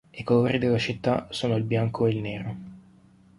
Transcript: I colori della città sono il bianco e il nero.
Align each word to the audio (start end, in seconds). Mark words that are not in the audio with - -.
I 0.15 0.23
colori 0.23 0.57
della 0.57 0.79
città 0.79 1.27
sono 1.29 1.55
il 1.57 1.63
bianco 1.63 2.07
e 2.07 2.09
il 2.09 2.17
nero. 2.21 2.55